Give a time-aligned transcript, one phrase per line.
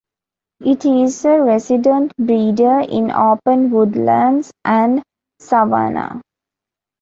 [0.61, 5.03] It is a resident breeder in open woodlands and
[5.37, 6.23] savannah.